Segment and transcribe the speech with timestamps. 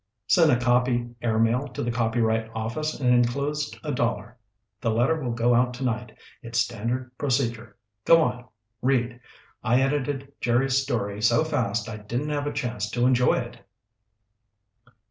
[0.25, 4.35] "Sent a copy air mail to the copyright office and enclosed a dollar.
[4.79, 6.17] The letter will go out tonight.
[6.41, 7.77] It's standard procedure.
[8.03, 8.45] Go on,
[8.81, 9.19] read.
[9.63, 13.59] I edited Jerry's story so fast I didn't have a chance to enjoy it."